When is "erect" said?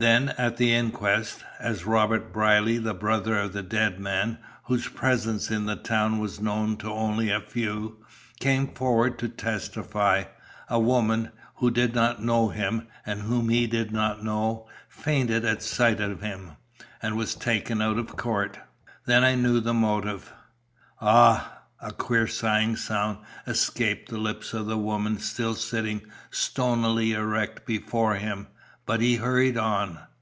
27.14-27.66